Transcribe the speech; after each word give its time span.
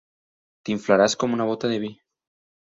T'inflaràs 0.69 1.15
com 1.25 1.37
una 1.37 1.47
bóta 1.51 1.71
de 1.75 1.79
vi. 1.85 1.93